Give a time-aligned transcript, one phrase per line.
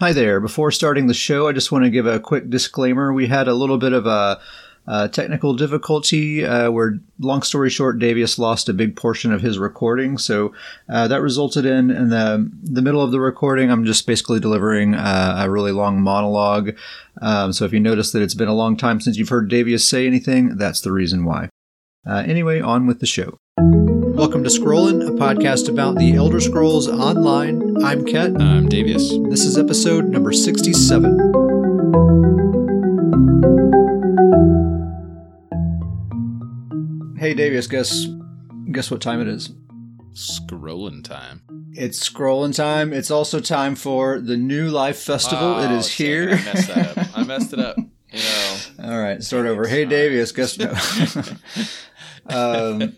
[0.00, 0.40] Hi there.
[0.40, 3.12] Before starting the show, I just want to give a quick disclaimer.
[3.12, 4.40] We had a little bit of a,
[4.86, 9.58] a technical difficulty uh, where, long story short, Davius lost a big portion of his
[9.58, 10.16] recording.
[10.16, 10.54] So
[10.88, 14.94] uh, that resulted in, in the, the middle of the recording, I'm just basically delivering
[14.94, 16.78] uh, a really long monologue.
[17.20, 19.82] Um, so if you notice that it's been a long time since you've heard Davius
[19.82, 21.50] say anything, that's the reason why.
[22.08, 23.36] Uh, anyway, on with the show.
[24.20, 27.82] Welcome to Scrollin', a podcast about the Elder Scrolls Online.
[27.82, 28.38] I'm Ket.
[28.38, 29.30] I'm Davius.
[29.30, 31.10] This is episode number 67.
[37.16, 38.08] Hey, Davius, guess
[38.70, 39.54] guess what time it is?
[40.12, 41.40] Scrolling time.
[41.72, 42.92] It's scrolling time.
[42.92, 45.54] It's also time for the New Life Festival.
[45.54, 46.28] Oh, it is here.
[46.28, 47.18] it, I messed that up.
[47.18, 47.76] I messed it up.
[48.12, 48.90] You know.
[48.90, 49.68] All right, start over.
[49.68, 50.58] Hey, Davius, guess
[52.28, 52.96] um,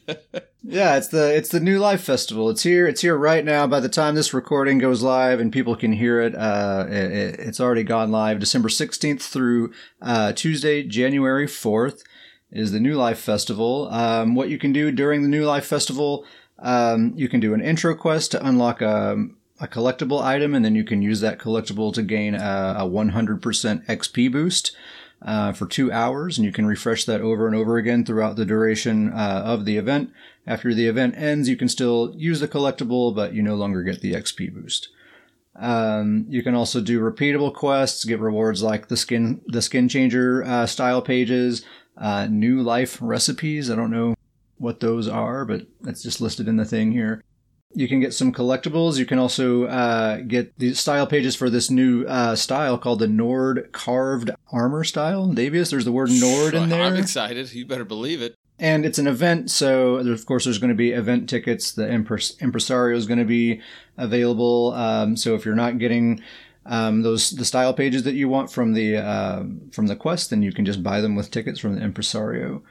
[0.65, 2.49] yeah, it's the it's the New Life Festival.
[2.49, 2.87] It's here.
[2.87, 3.67] It's here right now.
[3.67, 7.61] By the time this recording goes live and people can hear it, uh, it it's
[7.61, 8.39] already gone live.
[8.39, 12.05] December sixteenth through uh, Tuesday, January fourth,
[12.53, 13.89] is the New Life Festival.
[13.91, 16.25] Um, what you can do during the New Life Festival,
[16.61, 19.27] um, you can do an intro quest to unlock a
[19.61, 23.87] a collectible item, and then you can use that collectible to gain a, a 100%
[23.87, 24.77] XP boost
[25.25, 28.45] uh, for two hours, and you can refresh that over and over again throughout the
[28.45, 30.11] duration uh, of the event.
[30.47, 34.01] After the event ends, you can still use the collectible, but you no longer get
[34.01, 34.89] the XP boost.
[35.55, 40.43] Um, you can also do repeatable quests, get rewards like the skin the skin changer
[40.45, 41.65] uh, style pages,
[41.97, 43.71] uh, new life recipes.
[43.71, 44.15] I don't know
[44.57, 47.23] what those are, but that's just listed in the thing here.
[47.75, 48.99] You can get some collectibles.
[48.99, 53.09] You can also uh, get the style pages for this new uh, style called the
[53.09, 55.29] Nord carved armor style.
[55.29, 56.83] Davius, there's the word Nord in there.
[56.83, 57.53] I'm excited.
[57.53, 58.35] You better believe it.
[58.59, 61.73] And it's an event, so of course there's going to be event tickets.
[61.73, 63.61] The impres- impresario is going to be
[63.97, 64.73] available.
[64.75, 66.23] Um, so if you're not getting
[66.67, 69.43] um, those the style pages that you want from the uh,
[69.73, 72.63] from the quest, then you can just buy them with tickets from the impresario.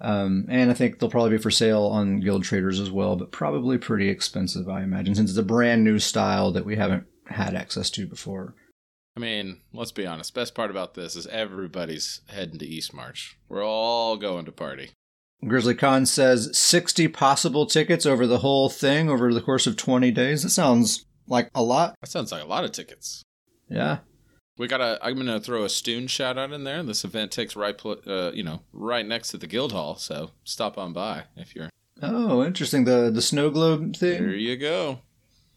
[0.00, 3.32] Um, and I think they'll probably be for sale on Guild Traders as well, but
[3.32, 7.54] probably pretty expensive, I imagine, since it's a brand new style that we haven't had
[7.54, 8.54] access to before.
[9.16, 10.34] I mean, let's be honest.
[10.34, 13.36] Best part about this is everybody's heading to East March.
[13.48, 14.90] We're all going to party.
[15.46, 20.10] Grizzly Khan says 60 possible tickets over the whole thing over the course of 20
[20.10, 20.42] days.
[20.42, 21.94] That sounds like a lot.
[22.00, 23.22] That sounds like a lot of tickets.
[23.68, 23.98] Yeah.
[24.60, 24.98] We gotta.
[25.00, 26.82] I'm gonna throw a Stoon shout out in there.
[26.82, 27.74] This event takes right,
[28.06, 29.96] uh, you know, right next to the guild hall.
[29.96, 31.70] So stop on by if you're.
[32.02, 32.84] Oh, interesting.
[32.84, 34.22] The the snow globe thing.
[34.22, 35.00] There you go.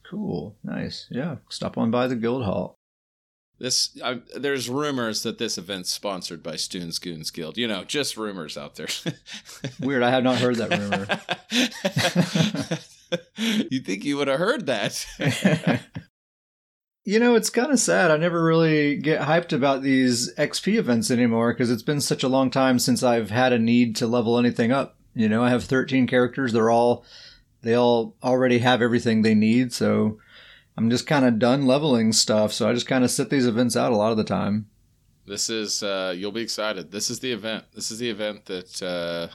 [0.09, 0.55] Cool.
[0.63, 1.07] Nice.
[1.11, 1.35] Yeah.
[1.49, 2.77] Stop on by the guild hall.
[3.59, 7.57] This I, there's rumors that this event's sponsored by Stoon's Goons Guild.
[7.57, 8.87] You know, just rumors out there.
[9.81, 10.03] Weird.
[10.03, 11.07] I have not heard that rumor.
[13.69, 15.05] you think you would have heard that?
[17.05, 18.11] You know, it's kind of sad.
[18.11, 22.29] I never really get hyped about these XP events anymore because it's been such a
[22.29, 24.95] long time since I've had a need to level anything up.
[25.13, 26.53] You know, I have 13 characters.
[26.53, 27.03] They're all,
[27.61, 29.73] they all already have everything they need.
[29.73, 30.17] So
[30.77, 32.53] I'm just kind of done leveling stuff.
[32.53, 34.69] So I just kind of sit these events out a lot of the time.
[35.25, 36.91] This is, uh, you'll be excited.
[36.91, 37.65] This is the event.
[37.73, 39.27] This is the event that uh,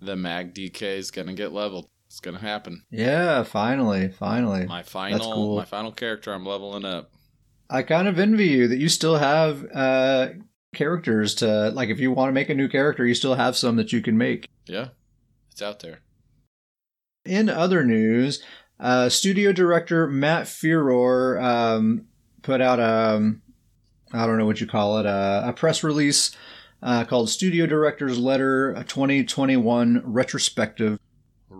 [0.00, 1.88] the Mag DK is going to get leveled.
[2.12, 2.84] It's going to happen.
[2.90, 4.66] Yeah, finally, finally.
[4.66, 5.56] My final, cool.
[5.56, 7.10] my final character, I'm leveling up.
[7.70, 10.28] I kind of envy you that you still have uh,
[10.74, 13.76] characters to, like, if you want to make a new character, you still have some
[13.76, 14.46] that you can make.
[14.66, 14.88] Yeah,
[15.50, 16.00] it's out there.
[17.24, 18.42] In other news,
[18.78, 22.08] uh, studio director Matt Firor um,
[22.42, 23.36] put out a,
[24.12, 26.36] I don't know what you call it, a, a press release
[26.82, 30.98] uh, called Studio Director's Letter 2021 Retrospective.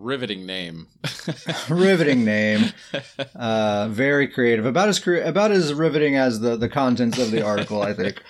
[0.02, 0.88] Riveting name.
[1.68, 2.72] riveting name.
[3.36, 4.66] Uh, very creative.
[4.66, 8.22] About as cre- about as riveting as the the contents of the article, I think.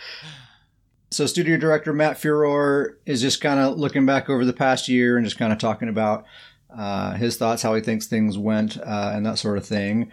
[1.10, 5.16] So, studio director Matt Firor is just kind of looking back over the past year
[5.16, 6.24] and just kind of talking about
[6.74, 10.10] uh, his thoughts, how he thinks things went, uh, and that sort of thing.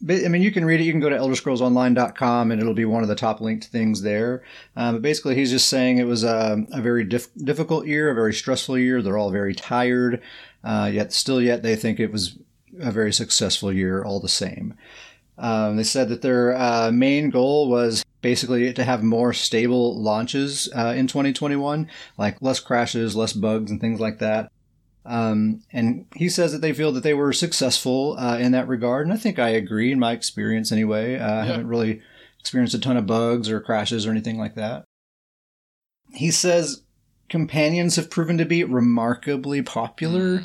[0.00, 0.84] But, I mean, you can read it.
[0.84, 4.44] You can go to elderscrollsonline.com and it'll be one of the top linked things there.
[4.76, 8.14] Um, but basically, he's just saying it was a, a very dif- difficult year, a
[8.14, 9.02] very stressful year.
[9.02, 10.22] They're all very tired.
[10.64, 12.38] Uh, yet, still, yet they think it was
[12.80, 14.74] a very successful year all the same.
[15.38, 20.68] Um, they said that their uh, main goal was basically to have more stable launches
[20.76, 24.50] uh, in 2021, like less crashes, less bugs, and things like that.
[25.06, 29.06] Um, and he says that they feel that they were successful uh, in that regard,
[29.06, 31.16] and I think I agree in my experience anyway.
[31.16, 32.02] Uh, I haven't really
[32.40, 34.84] experienced a ton of bugs or crashes or anything like that.
[36.12, 36.82] He says
[37.28, 40.42] companions have proven to be remarkably popular.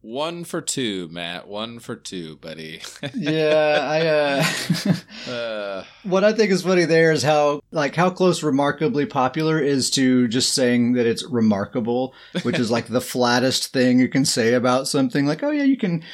[0.00, 1.48] One for two, Matt.
[1.48, 2.80] One for two, buddy.
[3.14, 4.06] yeah, I.
[4.06, 9.60] Uh, uh, what I think is funny there is how like how close "remarkably popular"
[9.60, 14.24] is to just saying that it's remarkable, which is like the flattest thing you can
[14.24, 15.26] say about something.
[15.26, 16.04] Like, oh yeah, you can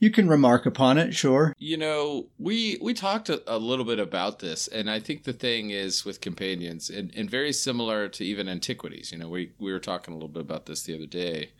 [0.00, 1.54] you can remark upon it, sure.
[1.58, 5.34] You know, we we talked a, a, little bit about this, and I think the
[5.34, 9.12] thing is with companions, and, and very similar to even antiquities.
[9.12, 11.50] You know, we we were talking a little bit about this the other day,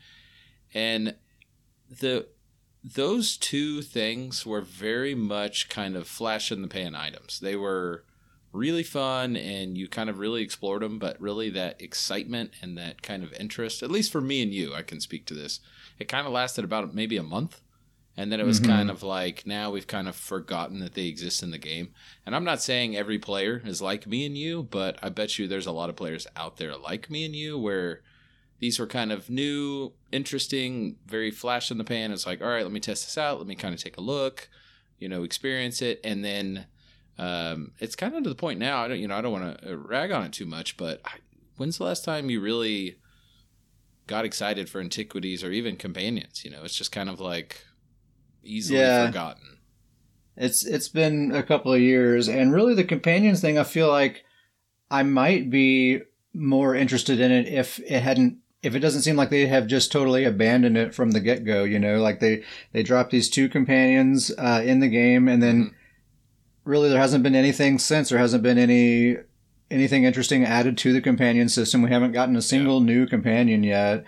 [0.73, 1.15] and
[1.89, 2.29] the
[2.83, 7.41] those two things were very much kind of flash in the pan items.
[7.41, 8.05] They were
[8.53, 13.03] really fun and you kind of really explored them, but really that excitement and that
[13.03, 15.61] kind of interest, at least for me and you, I can speak to this.
[15.99, 17.61] It kind of lasted about maybe a month.
[18.17, 18.71] And then it was mm-hmm.
[18.71, 21.95] kind of like now we've kind of forgotten that they exist in the game.
[22.27, 25.47] And I'm not saying every player is like me and you, but I bet you
[25.47, 28.03] there's a lot of players out there like me and you where
[28.61, 32.13] these were kind of new, interesting, very flash in the pan.
[32.13, 33.39] It's like, all right, let me test this out.
[33.39, 34.49] Let me kind of take a look,
[34.99, 36.67] you know, experience it, and then
[37.19, 38.85] um, it's kind of to the point now.
[38.85, 41.13] I don't, you know, I don't want to rag on it too much, but I,
[41.57, 42.99] when's the last time you really
[44.07, 46.45] got excited for antiquities or even companions?
[46.45, 47.65] You know, it's just kind of like
[48.43, 49.07] easily yeah.
[49.07, 49.59] forgotten.
[50.37, 53.59] It's it's been a couple of years, and really the companions thing.
[53.59, 54.25] I feel like
[54.91, 56.01] I might be
[56.33, 59.91] more interested in it if it hadn't if it doesn't seem like they have just
[59.91, 62.43] totally abandoned it from the get go, you know, like they
[62.73, 65.75] they drop these two companions uh, in the game, and then mm-hmm.
[66.71, 68.09] really there hasn't been anything since.
[68.09, 69.17] There hasn't been any
[69.71, 71.83] anything interesting added to the companion system.
[71.83, 72.87] We haven't gotten a single yeah.
[72.87, 74.05] new companion yet,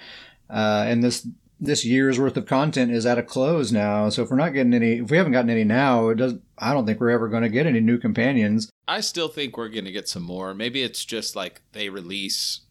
[0.50, 1.26] uh, and this
[1.62, 4.08] this year's worth of content is at a close now.
[4.08, 6.34] So if we're not getting any, if we haven't gotten any now, it does.
[6.58, 8.68] I don't think we're ever going to get any new companions.
[8.88, 10.54] I still think we're going to get some more.
[10.54, 12.62] Maybe it's just like they release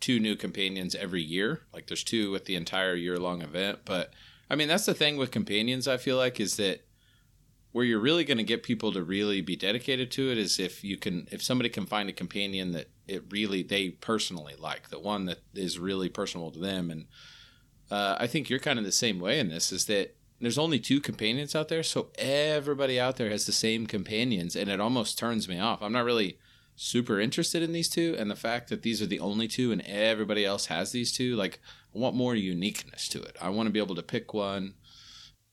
[0.00, 1.60] two new companions every year.
[1.74, 3.80] Like there's two with the entire year long event.
[3.84, 4.14] But
[4.48, 6.82] I mean, that's the thing with companions, I feel like, is that
[7.72, 10.82] where you're really going to get people to really be dedicated to it is if
[10.82, 14.98] you can, if somebody can find a companion that it really, they personally like, the
[14.98, 16.90] one that is really personal to them.
[16.90, 17.04] And
[17.90, 20.78] uh, I think you're kind of the same way in this, is that there's only
[20.78, 21.82] two companions out there.
[21.82, 24.56] So everybody out there has the same companions.
[24.56, 25.82] And it almost turns me off.
[25.82, 26.38] I'm not really
[26.82, 29.82] super interested in these two and the fact that these are the only two and
[29.82, 31.60] everybody else has these two like
[31.94, 34.72] i want more uniqueness to it i want to be able to pick one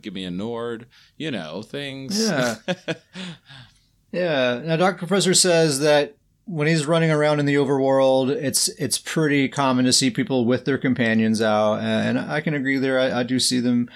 [0.01, 0.85] give me a nord
[1.17, 2.55] you know things yeah
[4.13, 4.99] yeah now Dr.
[4.99, 6.15] professor says that
[6.47, 10.65] when he's running around in the overworld it's it's pretty common to see people with
[10.65, 13.89] their companions out and i can agree there i, I do see them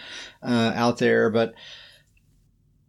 [0.43, 1.53] uh, out there but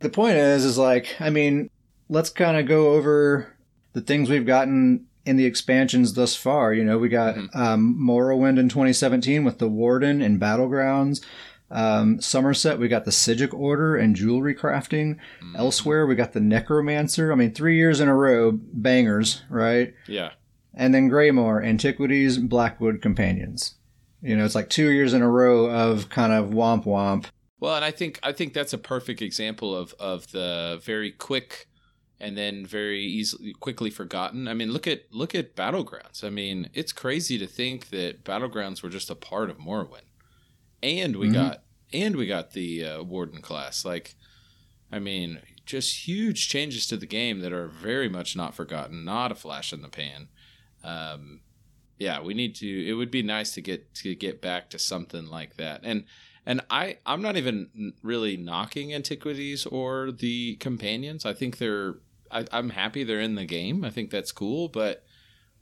[0.00, 1.70] the point is is like i mean
[2.08, 3.56] let's kind of go over
[3.92, 6.72] the things we've gotten in the expansions thus far.
[6.72, 7.60] You know, we got mm-hmm.
[7.60, 11.24] um, Morrowind in 2017 with the Warden and Battlegrounds.
[11.72, 15.16] Um, Summerset, we got the Psijic Order and jewelry crafting.
[15.16, 15.56] Mm-hmm.
[15.56, 17.32] Elsewhere, we got the Necromancer.
[17.32, 19.94] I mean, three years in a row, bangers, right?
[20.06, 20.32] Yeah.
[20.74, 23.76] And then Greymoor, Antiquities, Blackwood Companions.
[24.20, 27.26] You know, it's like two years in a row of kind of womp womp.
[27.58, 31.68] Well, and I think I think that's a perfect example of of the very quick
[32.20, 34.46] and then very easily quickly forgotten.
[34.46, 36.22] I mean, look at look at Battlegrounds.
[36.22, 40.06] I mean, it's crazy to think that Battlegrounds were just a part of Morrowind,
[40.82, 41.34] and we mm-hmm.
[41.34, 41.62] got
[41.92, 43.84] and we got the uh, Warden class.
[43.84, 44.14] Like,
[44.90, 49.32] I mean, just huge changes to the game that are very much not forgotten, not
[49.32, 50.28] a flash in the pan.
[50.82, 51.40] Um,
[51.98, 52.88] yeah, we need to.
[52.88, 56.04] It would be nice to get to get back to something like that, and
[56.44, 61.24] and I I'm not even really knocking antiquities or the companions.
[61.24, 61.96] I think they're
[62.30, 63.84] I, I'm happy they're in the game.
[63.84, 65.04] I think that's cool, but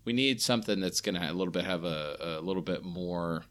[0.04, 3.45] we need something that's going to a little bit have a, a little bit more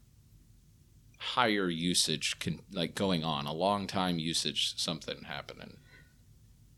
[1.20, 5.76] higher usage can, like going on a long time usage something happening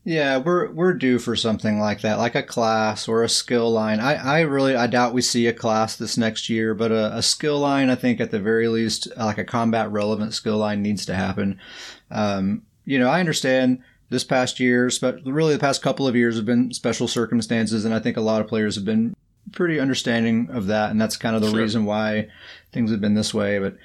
[0.04, 4.00] yeah we're we're due for something like that like a class or a skill line
[4.00, 7.22] i i really i doubt we see a class this next year but a, a
[7.22, 11.06] skill line i think at the very least like a combat relevant skill line needs
[11.06, 11.58] to happen
[12.10, 13.80] um, you know i understand
[14.12, 17.94] this past year, but really the past couple of years have been special circumstances, and
[17.94, 19.16] I think a lot of players have been
[19.52, 21.60] pretty understanding of that, and that's kind of the sure.
[21.60, 22.28] reason why
[22.72, 23.58] things have been this way.
[23.58, 23.76] But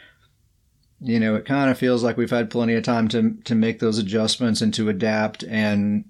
[1.00, 3.80] you know, it kind of feels like we've had plenty of time to to make
[3.80, 5.44] those adjustments and to adapt.
[5.44, 6.06] And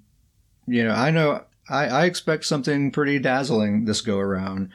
[0.66, 4.70] you know, I know I, I expect something pretty dazzling this go around,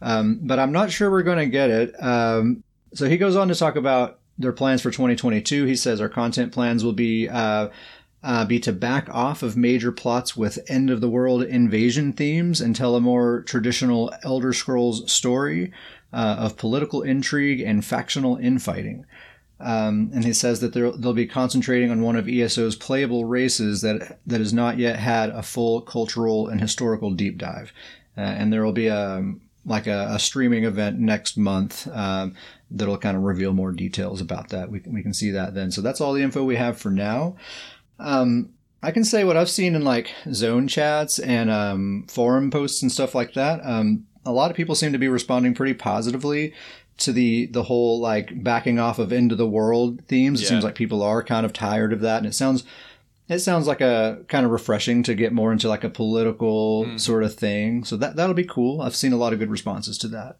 [0.00, 2.02] um, but I'm not sure we're going to get it.
[2.02, 2.62] Um,
[2.94, 5.64] so he goes on to talk about their plans for 2022.
[5.64, 7.28] He says our content plans will be.
[7.28, 7.68] Uh,
[8.20, 12.60] uh, be to back off of major plots with end of the world invasion themes
[12.60, 15.70] and tell a more traditional Elder Scrolls story
[16.12, 19.06] uh, of political intrigue and factional infighting.
[19.60, 24.20] Um, and he says that they'll be concentrating on one of ESO's playable races that
[24.26, 27.72] that has not yet had a full cultural and historical deep dive.
[28.16, 29.34] Uh, and there will be a
[29.64, 32.34] like a, a streaming event next month um,
[32.70, 34.70] that'll kind of reveal more details about that.
[34.70, 35.70] We, we can see that then.
[35.70, 37.36] So that's all the info we have for now.
[37.98, 38.50] Um,
[38.82, 42.90] I can say what I've seen in like zone chats and um, forum posts and
[42.90, 43.60] stuff like that.
[43.64, 46.54] Um, a lot of people seem to be responding pretty positively
[46.98, 50.42] to the the whole like backing off of end of the world themes.
[50.42, 52.64] It seems like people are kind of tired of that, and it sounds
[53.28, 57.00] it sounds like a kind of refreshing to get more into like a political mm.
[57.00, 57.84] sort of thing.
[57.84, 58.80] So that that'll be cool.
[58.80, 60.38] I've seen a lot of good responses to that.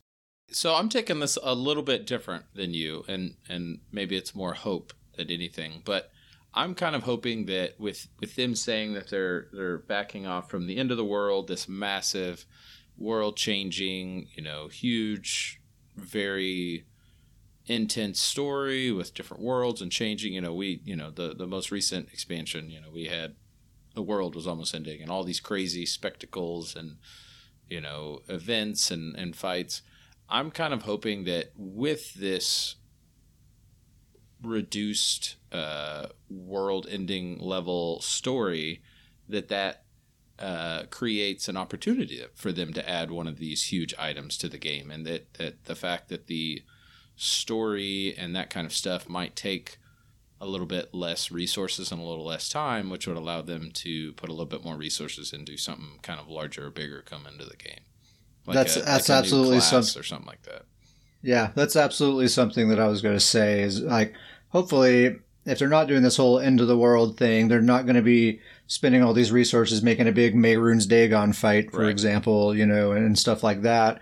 [0.50, 4.54] So I'm taking this a little bit different than you, and and maybe it's more
[4.54, 6.10] hope than anything, but.
[6.54, 10.66] I'm kind of hoping that with with them saying that they're they're backing off from
[10.66, 12.46] the end of the world, this massive
[12.96, 15.57] world changing, you know, huge
[15.98, 16.84] very
[17.66, 20.32] intense story with different worlds and changing.
[20.32, 22.70] You know, we you know the the most recent expansion.
[22.70, 23.34] You know, we had
[23.94, 26.96] the world was almost ending and all these crazy spectacles and
[27.68, 29.82] you know events and and fights.
[30.28, 32.76] I'm kind of hoping that with this
[34.42, 38.82] reduced uh, world-ending level story,
[39.28, 39.84] that that
[40.38, 44.58] uh, creates an opportunity for them to add one of these huge items to the
[44.58, 46.62] game, and that, that the fact that the
[47.16, 49.78] story and that kind of stuff might take
[50.40, 54.12] a little bit less resources and a little less time, which would allow them to
[54.12, 57.44] put a little bit more resources into something kind of larger or bigger come into
[57.44, 57.80] the game.
[58.46, 60.62] Like that's a, that's like absolutely something or something like that.
[61.22, 63.62] Yeah, that's absolutely something that I was going to say.
[63.62, 64.14] Is like
[64.50, 67.96] hopefully if they're not doing this whole end of the world thing, they're not going
[67.96, 71.90] to be spending all these resources making a big Mehrunes Dagon fight, for right.
[71.90, 74.00] example, you know, and stuff like that.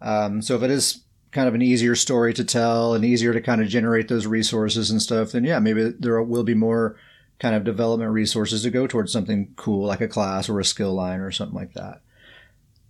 [0.00, 3.42] Um, so if it is kind of an easier story to tell and easier to
[3.42, 6.96] kind of generate those resources and stuff, then yeah, maybe there will be more
[7.38, 10.94] kind of development resources to go towards something cool like a class or a skill
[10.94, 12.00] line or something like that.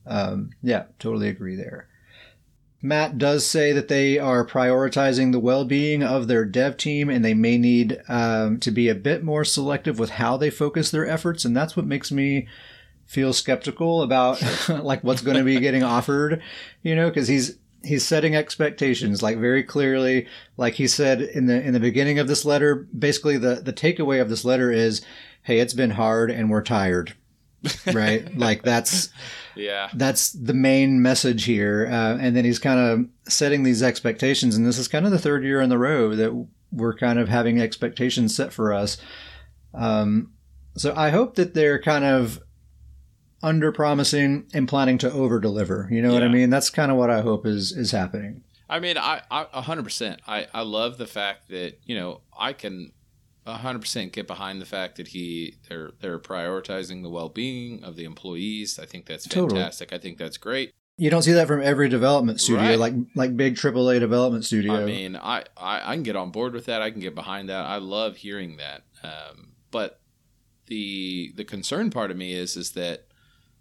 [0.06, 1.88] Um, yeah, totally agree there.
[2.86, 7.24] Matt does say that they are prioritizing the well being of their dev team and
[7.24, 11.06] they may need um, to be a bit more selective with how they focus their
[11.06, 11.44] efforts.
[11.44, 12.46] And that's what makes me
[13.04, 16.42] feel skeptical about like what's going to be getting offered,
[16.82, 20.26] you know, because he's he's setting expectations like very clearly
[20.56, 24.20] like he said in the in the beginning of this letter basically the the takeaway
[24.20, 25.02] of this letter is
[25.42, 27.14] hey it's been hard and we're tired
[27.92, 29.10] right like that's
[29.56, 29.90] yeah.
[29.94, 31.88] That's the main message here.
[31.90, 34.56] Uh, and then he's kind of setting these expectations.
[34.56, 37.28] And this is kind of the third year in the row that we're kind of
[37.28, 38.98] having expectations set for us.
[39.74, 40.32] Um,
[40.76, 42.40] so I hope that they're kind of
[43.42, 45.88] under promising and planning to over deliver.
[45.90, 46.14] You know yeah.
[46.14, 46.50] what I mean?
[46.50, 48.42] That's kind of what I hope is, is happening.
[48.68, 50.20] I mean, I, a hundred percent.
[50.26, 52.92] I, I love the fact that, you know, I can
[53.46, 57.96] hundred percent get behind the fact that he they're they're prioritizing the well being of
[57.96, 58.78] the employees.
[58.78, 59.88] I think that's fantastic.
[59.88, 59.98] Totally.
[59.98, 60.72] I think that's great.
[60.98, 62.78] You don't see that from every development studio, right.
[62.78, 64.74] like like big AAA development studio.
[64.74, 66.80] I mean, I, I, I can get on board with that.
[66.80, 67.66] I can get behind that.
[67.66, 68.82] I love hearing that.
[69.02, 70.00] Um, but
[70.66, 73.06] the the concern part of me is is that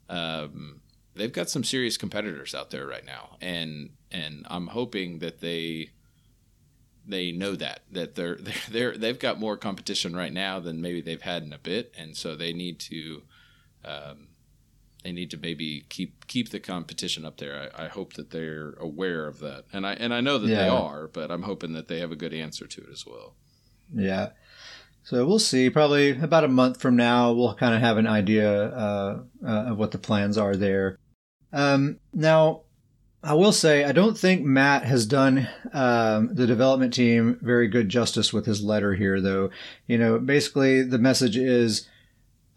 [0.09, 0.81] um,
[1.15, 5.89] they've got some serious competitors out there right now, and and I'm hoping that they
[7.07, 11.01] they know that that they're they're, they're they've got more competition right now than maybe
[11.01, 13.24] they've had in a bit, and so they need to
[13.83, 14.27] um,
[15.03, 17.71] they need to maybe keep keep the competition up there.
[17.77, 20.63] I, I, hope that they're aware of that, and I and I know that yeah.
[20.63, 23.35] they are, but I'm hoping that they have a good answer to it as well.
[23.93, 24.29] Yeah.
[25.03, 25.69] So we'll see.
[25.69, 29.77] Probably about a month from now, we'll kind of have an idea uh, uh, of
[29.77, 30.97] what the plans are there.
[31.53, 32.63] Um, now,
[33.25, 37.89] I will say, I don't think Matt has done um, the development team very good
[37.89, 39.50] justice with his letter here, though.
[39.88, 41.89] You know, basically the message is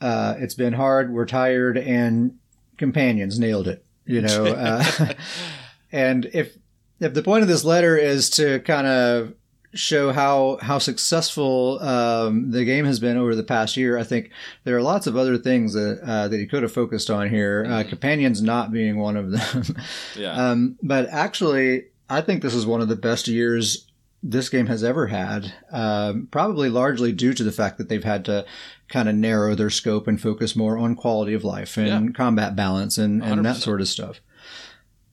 [0.02, 2.36] uh, it's been hard, we're tired, and
[2.76, 3.82] companions nailed it.
[4.04, 4.84] You know, uh,
[5.92, 6.58] and if
[7.00, 9.32] if the point of this letter is to kind of
[9.74, 13.98] show how how successful um, the game has been over the past year.
[13.98, 14.30] I think
[14.64, 17.64] there are lots of other things that uh, that he could have focused on here.
[17.66, 17.88] Uh, mm-hmm.
[17.88, 19.76] companions not being one of them.
[20.16, 20.36] yeah.
[20.48, 23.86] Um, but actually, I think this is one of the best years
[24.22, 25.52] this game has ever had.
[25.70, 28.46] Um, probably largely due to the fact that they've had to
[28.88, 32.12] kind of narrow their scope and focus more on quality of life and yeah.
[32.12, 34.20] combat balance and, and that sort of stuff.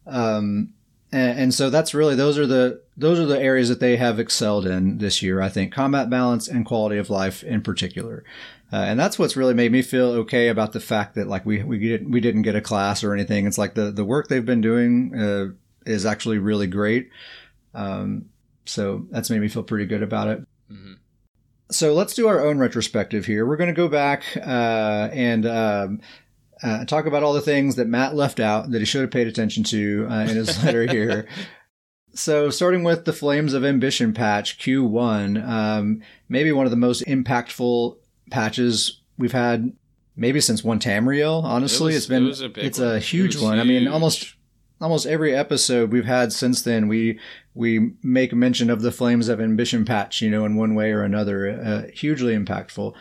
[0.08, 0.74] Um,
[1.12, 4.20] and, and so that's really those are the those are the areas that they have
[4.20, 5.42] excelled in this year.
[5.42, 8.24] I think combat balance and quality of life in particular.
[8.74, 11.62] Uh, and that's what's really made me feel okay about the fact that like we
[11.64, 13.46] we didn't we didn't get a class or anything.
[13.46, 15.46] It's like the the work they've been doing uh,
[15.86, 17.10] is actually really great.
[17.74, 18.26] Um,
[18.66, 20.40] So that's made me feel pretty good about it.
[20.70, 20.94] hmm
[21.70, 23.46] So let's do our own retrospective here.
[23.46, 26.02] We're going to go back uh, and um,
[26.64, 29.28] uh, talk about all the things that Matt left out that he should have paid
[29.28, 31.28] attention to uh, in his letter here.
[32.16, 37.04] So, starting with the Flames of Ambition patch Q1, um, maybe one of the most
[37.06, 37.98] impactful
[38.32, 39.74] patches we've had
[40.16, 41.44] maybe since one Tamriel.
[41.44, 42.88] Honestly, It has been it a big it's one.
[42.88, 43.60] a It huge was one.
[43.60, 44.36] I mean, almost
[44.82, 47.20] almost every episode we've had since then, we
[47.54, 51.04] we make mention of the Flames of Ambition patch, you know, in one way or
[51.04, 51.50] another.
[51.50, 52.94] Uh, hugely impactful.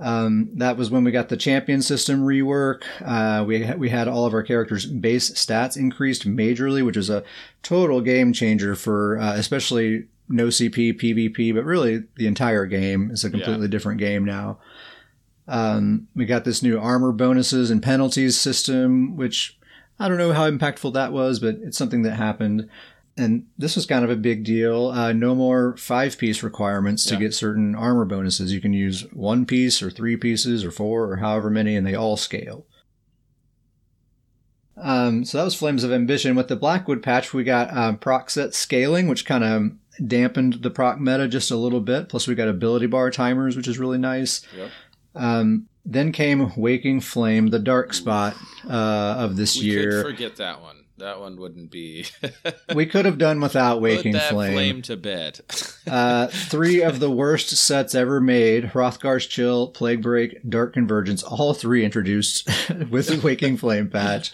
[0.00, 2.82] Um, that was when we got the champion system rework.
[3.04, 7.10] Uh, we ha- we had all of our characters' base stats increased majorly, which is
[7.10, 7.24] a
[7.62, 13.24] total game changer for uh, especially no CP PvP, but really the entire game is
[13.24, 14.58] a completely different game now.
[15.48, 19.58] Um, we got this new armor bonuses and penalties system, which
[19.98, 22.68] I don't know how impactful that was, but it's something that happened.
[23.18, 24.88] And this was kind of a big deal.
[24.88, 27.20] Uh, no more five piece requirements to Yeah.
[27.20, 28.52] get certain armor bonuses.
[28.52, 31.94] You can use one piece or three pieces or four or however many, and they
[31.96, 32.64] all scale.
[34.76, 36.36] Um, so that was Flames of Ambition.
[36.36, 39.72] With the Blackwood patch, we got um, proc set scaling, which kind of
[40.06, 42.08] dampened the proc meta just a little bit.
[42.08, 44.42] Plus, we got ability bar timers, which is really nice.
[44.56, 44.70] Yep.
[45.16, 48.36] Um, then came Waking Flame, the dark spot
[48.68, 50.02] uh, of this We year.
[50.02, 50.77] forget that one.
[50.98, 52.06] That one wouldn't be.
[52.74, 54.52] we could have done without Waking Put that Flame.
[54.52, 55.40] flame to bed.
[55.86, 61.54] uh, three of the worst sets ever made Hrothgar's Chill, Plague Break, Dark Convergence, all
[61.54, 62.46] three introduced
[62.90, 64.32] with the Waking Flame patch.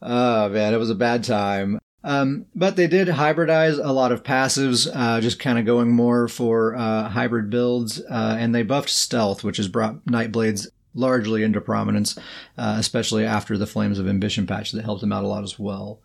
[0.00, 1.78] Oh, man, it was a bad time.
[2.04, 6.26] Um, but they did hybridize a lot of passives, uh, just kind of going more
[6.26, 11.60] for uh, hybrid builds, uh, and they buffed stealth, which has brought Nightblades largely into
[11.60, 12.16] prominence,
[12.58, 15.58] uh, especially after the Flames of Ambition patch that helped him out a lot as
[15.58, 16.00] well.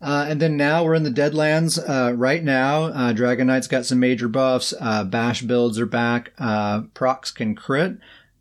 [0.00, 1.78] Uh, and then now we're in the Deadlands.
[1.88, 4.74] Uh, right now, uh, Dragon Knight's got some major buffs.
[4.78, 6.32] Uh, bash builds are back.
[6.38, 7.96] Uh, procs can crit.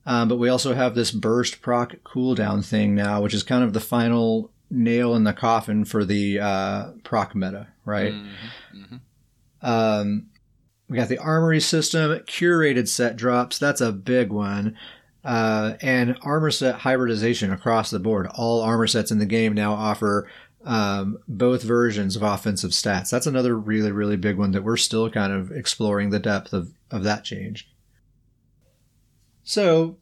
[0.06, 3.72] Um, but we also have this burst proc cooldown thing now, which is kind of
[3.72, 8.14] the final nail in the coffin for the uh, proc meta, right?
[8.14, 8.28] Mhm,
[8.76, 9.00] mhm.
[9.62, 10.26] Um,
[10.90, 13.58] we got the armory system, curated set drops.
[13.58, 14.76] That's a big one.
[15.24, 18.28] Uh, and armor set hybridization across the board.
[18.36, 20.30] All armor sets in the game now offer
[20.66, 23.10] um, both versions of offensive stats.
[23.10, 26.72] That's another really, really big one that we're still kind of exploring the depth of,
[26.92, 27.70] of that change.
[29.44, 29.98] So,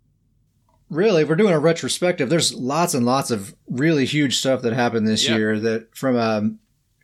[0.90, 4.74] really, if we're doing a retrospective, there's lots and lots of really huge stuff that
[4.74, 5.36] happened this Yeah.
[5.38, 6.52] year that from a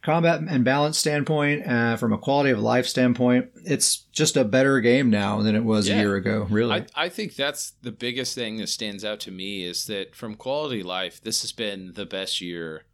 [0.08, 4.80] combat and balance standpoint, uh, from a quality of life standpoint, it's just a better
[4.80, 5.96] game now than it was Yeah.
[5.96, 6.74] a year ago, really.
[6.74, 10.36] I, I think that's the biggest thing that stands out to me is that from
[10.36, 12.86] quality life, this has been the best year,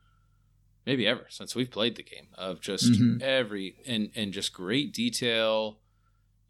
[0.85, 3.21] maybe ever, since we've played the game of just Mhm.
[3.21, 5.79] every and and just great detail.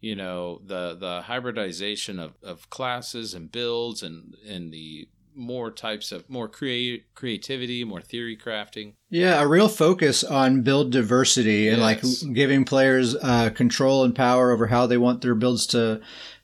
[0.00, 6.12] You know the the hybridization of, of classes and builds and and the more types
[6.12, 8.94] of more create creativity, more theory crafting.
[9.10, 12.22] Yeah, a real focus on build diversity and Yes.
[12.24, 16.00] like giving players uh, control and power over how they want their builds to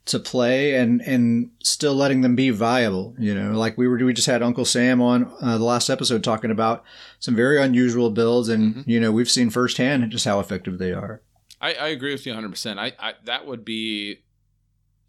[0.06, 3.14] to play and and still letting them be viable.
[3.18, 6.24] You know, like we were we just had Uncle Sam on uh, the last episode
[6.24, 6.82] talking about
[7.20, 8.84] some very unusual builds, and Mhm.
[8.86, 11.22] you know we've seen firsthand just how effective they are.
[11.60, 12.78] I, I agree with you 100%.
[12.78, 14.20] I, I that would be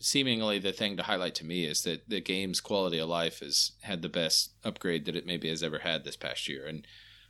[0.02, 3.72] seemingly the thing to highlight to me is that the game's quality of life has
[3.82, 6.86] had the best upgrade that it maybe has ever had this past year and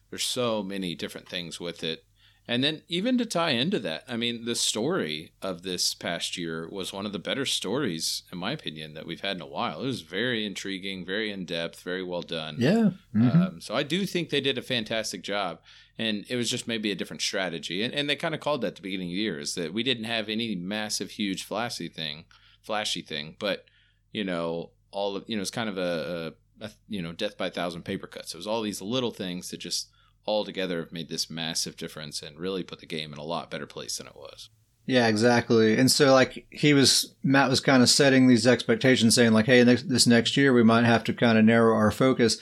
[0.09, 2.03] there's so many different things with it.
[2.47, 6.67] And then even to tie into that, I mean the story of this past year
[6.69, 9.81] was one of the better stories in my opinion that we've had in a while.
[9.81, 12.55] It was very intriguing, very in depth, very well done.
[12.59, 12.89] Yeah.
[13.15, 13.35] Mhm.
[13.35, 15.61] Um, so I do think they did a fantastic job,
[15.97, 17.83] and it was just maybe a different strategy.
[17.83, 19.71] And, and they kind of called that at the beginning of the year is that
[19.71, 22.25] we didn't have any massive, huge, flashy thing,
[22.61, 23.65] flashy thing, but
[24.11, 27.37] you know, all of you know, it's kind of a, a, a you know, death
[27.37, 28.33] by thousand paper cuts.
[28.33, 29.89] It was all these little things that just
[30.25, 33.49] all together have made this massive difference and really put the game in a lot
[33.49, 34.49] better place than it was.
[34.85, 35.77] Yeah, exactly.
[35.77, 39.63] And so, like, he was, Matt was kind of setting these expectations, saying, like, hey,
[39.63, 42.39] next, this next year we might have to kind of narrow our focus.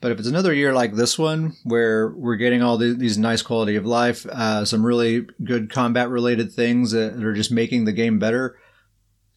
[0.00, 3.42] But if it's another year like this one, where we're getting all the, these nice
[3.42, 7.92] quality of life, uh, some really good combat related things that are just making the
[7.92, 8.56] game better,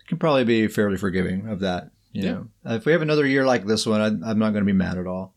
[0.08, 1.92] can probably be fairly forgiving of that.
[2.14, 2.32] You Yeah.
[2.32, 4.74] know, if we have another year like this one, I, I'm not going to be
[4.74, 5.36] mad at all.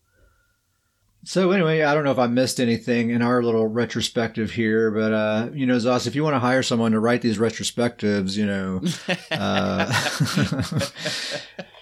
[1.22, 5.12] So anyway, I don't know if I missed anything in our little retrospective here, but
[5.12, 8.46] uh, you know, Zos, if you want to hire someone to write these retrospectives, you
[8.46, 8.80] know,
[9.30, 9.92] uh,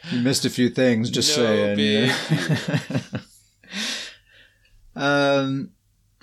[0.11, 1.09] you missed a few things.
[1.09, 1.77] Just No saying.
[1.77, 2.11] big
[4.96, 5.70] um,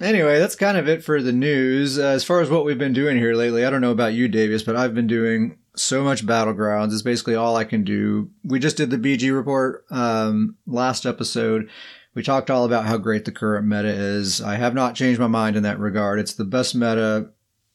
[0.01, 1.97] Anyway, that's kind of it for the news.
[1.97, 4.27] Uh, as far as what we've been doing here lately, I don't know about you,
[4.27, 6.91] Davius, but I've been doing so much battlegrounds.
[6.91, 8.29] is basically all I can do.
[8.43, 11.69] We just did the BG report um, last episode.
[12.13, 14.41] We talked all about how great the current meta is.
[14.41, 16.19] I have not changed my mind in that regard.
[16.19, 17.29] It's the best meta,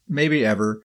[0.09, 0.83] maybe ever.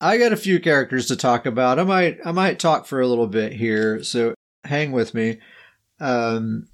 [0.00, 1.78] I got a few characters to talk about.
[1.78, 5.38] I might I might talk for a little bit here, so hang with me.
[6.00, 6.66] Um,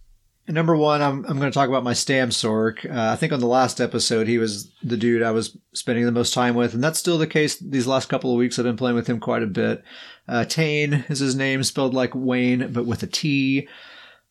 [0.49, 2.85] number one, I'm I'm going to talk about my Stam Sorc.
[2.85, 6.13] Uh, I think on the last episode, he was the dude I was spending the
[6.13, 7.57] most time with, and that's still the case.
[7.59, 9.85] These last couple of weeks, I've been playing with him quite a bit.
[10.27, 13.69] Uh, Tane is his name, spelled like Wayne, but with a T.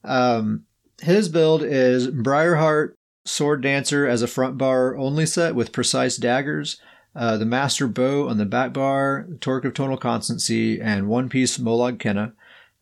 [0.04, 0.64] Um,
[1.02, 2.94] his build is Briarheart
[3.26, 6.80] Sword Dancer as a front bar only set with precise daggers.
[7.16, 11.30] Uh, the Master Bow on the back bar, the Torque of Tonal Constancy, and one
[11.30, 12.34] piece Molag Kenna.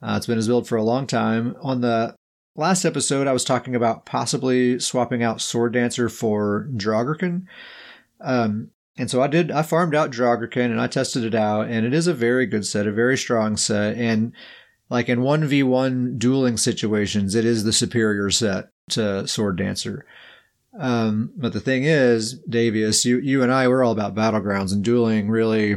[0.01, 1.55] Uh, it's been his build for a long time.
[1.61, 2.14] On the
[2.57, 7.45] Last episode, I was talking about possibly swapping out Sword Dancer for Draugr
[8.21, 11.85] Um, and so I did, I farmed out Draugr and I tested it out, and
[11.85, 13.97] it is a very good set, a very strong set.
[13.97, 14.31] And
[14.89, 20.05] like in 1v1 dueling situations, it is the superior set to Sword Dancer.
[20.79, 24.81] Um, but the thing is, Davius, you, you and I, we're all about battlegrounds, and
[24.81, 25.75] dueling really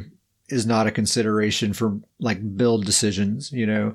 [0.48, 3.94] is not a consideration for like build decisions, you know.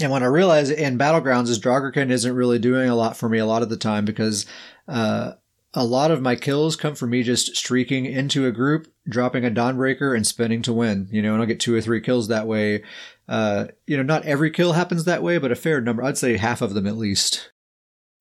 [0.00, 3.38] And when I realized in Battlegrounds is Draugr isn't really doing a lot for me
[3.38, 4.46] a lot of the time because
[4.88, 5.32] uh,
[5.74, 9.50] a lot of my kills come from me just streaking into a group, dropping a
[9.50, 11.08] Dawnbreaker, and spinning to win.
[11.10, 12.82] You know, and I'll get two or three kills that way.
[13.28, 16.02] Uh, you know, not every kill happens that way, but a fair number.
[16.02, 17.52] I'd say half of them at least.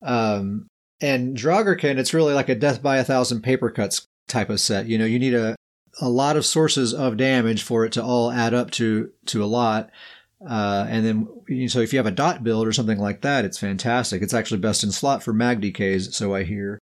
[0.02, 0.68] Um,
[1.02, 4.88] and Draugr it's really like a death by a thousand paper cuts type of set.
[4.88, 5.56] You know, you need a
[6.02, 9.46] a lot of sources of damage for it to all add up to to a
[9.46, 9.90] lot.
[10.48, 13.58] Uh, and then, so if you have a dot build or something like that, it's
[13.58, 14.22] fantastic.
[14.22, 16.80] It's actually best in slot for mag DKs, so I hear.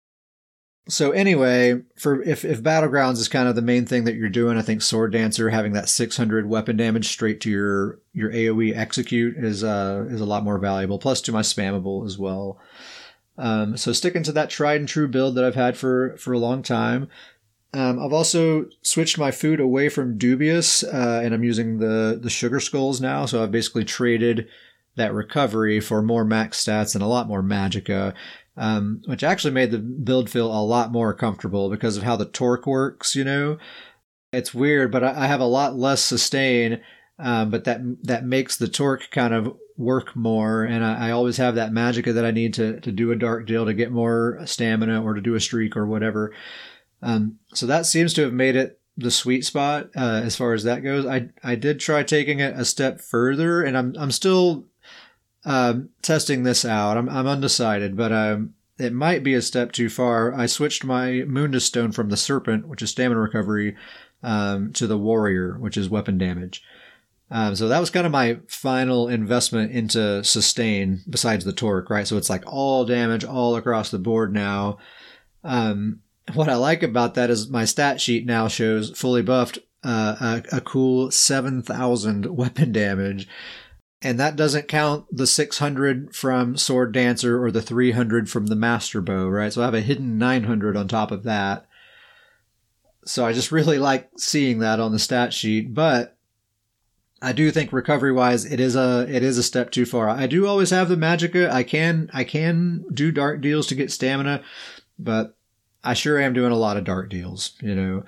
[0.90, 4.58] So anyway, for if, if battlegrounds is kind of the main thing that you're doing,
[4.58, 9.36] I think sword dancer having that 600 weapon damage straight to your your AOE execute
[9.38, 10.98] is uh is a lot more valuable.
[10.98, 12.58] Plus to my spammable as well.
[13.38, 16.40] Um, so sticking to that tried and true build that I've had for for a
[16.40, 17.10] long time.
[17.74, 22.30] Um, I've also switched my food away from Dubious, uh, and I'm using the the
[22.30, 23.26] sugar skulls now.
[23.26, 24.48] So I've basically traded
[24.96, 28.14] that recovery for more max stats and a lot more magicka,
[28.56, 32.26] um, which actually made the build feel a lot more comfortable because of how the
[32.26, 33.16] torque works.
[33.16, 33.58] You know,
[34.32, 36.82] it's weird, but I, I have a lot less sustain,
[37.20, 41.38] um, but that that makes the torque kind of work more, and I, I always
[41.38, 44.40] have that magicka that I need to to do a dark deal to get more
[44.46, 46.34] stamina or to do a streak or whatever.
[47.02, 50.64] Um, so that seems to have made it the sweet spot uh, as far as
[50.64, 51.06] that goes.
[51.06, 54.66] I I did try taking it a step further, and I'm I'm still
[55.46, 56.98] um, testing this out.
[56.98, 60.34] I'm I'm undecided, but um, it might be a step too far.
[60.34, 63.76] I switched my Mundus Stone from the Serpent, which is stamina recovery,
[64.24, 66.64] um, to the Warrior, which is weapon damage.
[67.30, 72.08] Um, so that was kind of my final investment into sustain besides the torque, right?
[72.08, 74.78] So it's like all damage all across the board now.
[75.44, 76.00] Um,
[76.34, 80.58] what I like about that is my stat sheet now shows fully buffed uh, a,
[80.58, 83.28] a cool 7,000 weapon damage.
[84.02, 89.02] And that doesn't count the 600 from Sword Dancer or the 300 from the Master
[89.02, 89.52] Bow, right?
[89.52, 91.66] So I have a hidden 900 on top of that.
[93.06, 96.18] So I just really like seeing that on the stat sheet, but
[97.22, 100.10] I do think recovery wise it is a it is a step too far.
[100.10, 101.50] I do always have the magicka.
[101.50, 104.44] I can I can do dark deals to get stamina,
[105.00, 105.37] but
[105.88, 107.54] I sure am doing a lot of dark deals.
[107.62, 108.04] You know,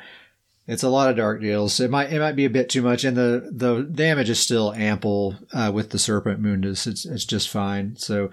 [0.67, 1.79] it's a lot of dark deals.
[1.79, 4.73] It might it might be a bit too much, and the the damage is still
[4.73, 6.85] ample uh, with the Serpent Mundus.
[6.87, 7.95] It's it's just fine.
[7.95, 8.31] So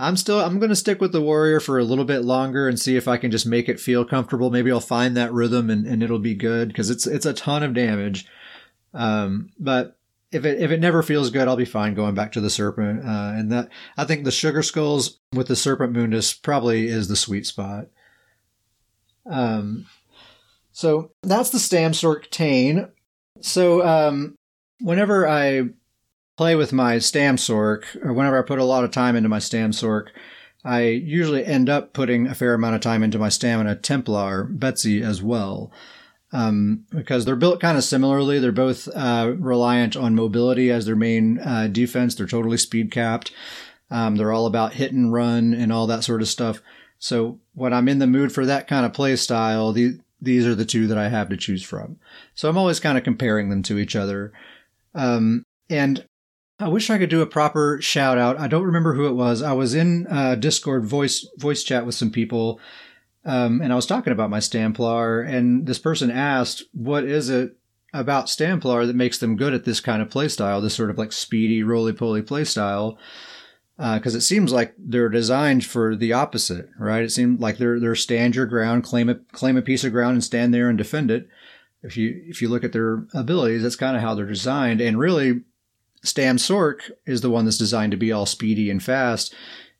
[0.00, 2.78] I'm still I'm going to stick with the warrior for a little bit longer and
[2.78, 4.50] see if I can just make it feel comfortable.
[4.50, 7.62] Maybe I'll find that rhythm and, and it'll be good because it's it's a ton
[7.62, 8.26] of damage.
[8.94, 9.96] Um, but
[10.32, 13.04] if it if it never feels good, I'll be fine going back to the serpent.
[13.04, 17.16] Uh, and that I think the sugar skulls with the serpent mundus probably is the
[17.16, 17.86] sweet spot.
[19.28, 19.86] Um,
[20.72, 22.88] so that's the Stam Sorc Tane.
[23.40, 24.36] So um,
[24.80, 25.70] whenever I
[26.36, 29.40] play with my Stam Sorc, or whenever I put a lot of time into my
[29.40, 30.08] Stam Sorc,
[30.64, 35.02] I usually end up putting a fair amount of time into my Stamina Templar, Betsy,
[35.02, 35.72] as well.
[36.30, 38.38] Um, because they're built kind of similarly.
[38.38, 42.14] They're both uh, reliant on mobility as their main uh, defense.
[42.14, 43.32] They're totally speed capped.
[43.90, 46.60] Um, they're all about hit and run and all that sort of stuff.
[46.98, 50.54] So when I'm in the mood for that kind of play style, the, these are
[50.54, 51.98] the two that I have to choose from.
[52.34, 54.32] So I'm always kind of comparing them to each other.
[54.94, 56.04] Um, and
[56.60, 58.38] I wish I could do a proper shout out.
[58.38, 59.42] I don't remember who it was.
[59.42, 62.58] I was in uh, Discord voice voice chat with some people,
[63.24, 67.56] um, and I was talking about my Stamplar, and this person asked, "What is it
[67.94, 71.12] about Stamplar that makes them good at this kind of playstyle, this sort of like
[71.12, 72.96] speedy, roly poly playstyle?"
[73.78, 77.04] Because uh, it seems like they're designed for the opposite, right?
[77.04, 80.14] It seems like they're they're stand your ground, claim a claim a piece of ground,
[80.14, 81.28] and stand there and defend it.
[81.82, 84.80] If you if you look at their abilities, that's kind of how they're designed.
[84.80, 85.42] And really,
[86.02, 89.32] Stam Sorc is the one that's designed to be all speedy and fast.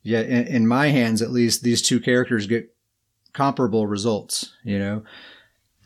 [0.04, 2.72] Yet, in, in my hands, at least, these two characters get
[3.32, 5.02] comparable results, you know?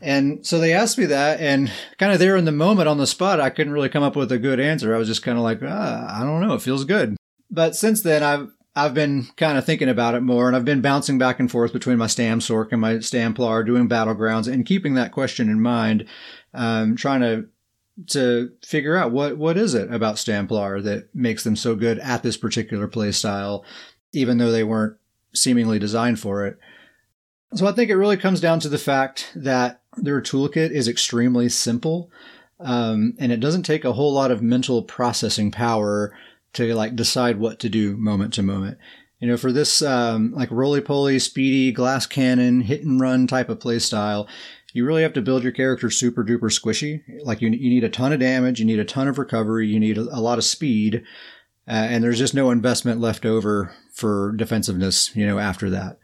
[0.00, 3.06] And so they asked me that, and kind of there in the moment on the
[3.06, 4.94] spot, I couldn't really come up with a good answer.
[4.94, 7.16] I was just kind of like, ah, I don't know, it feels good.
[7.52, 10.80] But since then, I've I've been kind of thinking about it more, and I've been
[10.80, 14.94] bouncing back and forth between my Stam Sorc and my Stamplar, doing battlegrounds, and keeping
[14.94, 16.06] that question in mind,
[16.54, 17.48] um, trying to
[18.08, 22.22] to figure out what what is it about Stamplar that makes them so good at
[22.22, 23.64] this particular play style,
[24.14, 24.96] even though they weren't
[25.34, 26.58] seemingly designed for it.
[27.54, 31.50] So I think it really comes down to the fact that their toolkit is extremely
[31.50, 32.10] simple,
[32.58, 36.14] um, and it doesn't take a whole lot of mental processing power
[36.54, 38.78] to like decide what to do moment to moment.
[39.20, 43.48] You know, for this um, like roly poly, speedy, glass cannon, hit and run type
[43.48, 44.28] of play style,
[44.72, 47.02] you really have to build your character super duper squishy.
[47.22, 49.78] Like you, you need a ton of damage, you need a ton of recovery, you
[49.78, 51.04] need a, a lot of speed,
[51.68, 55.14] uh, and there's just no investment left over for defensiveness.
[55.14, 55.98] You know, after that.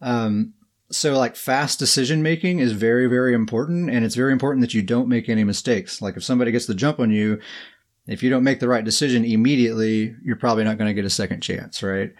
[0.00, 0.54] Um,
[0.90, 4.82] so like fast decision making is very very important and it's very important that you
[4.82, 7.40] don't make any mistakes like if somebody gets the jump on you
[8.06, 11.10] if you don't make the right decision immediately you're probably not going to get a
[11.10, 12.12] second chance right?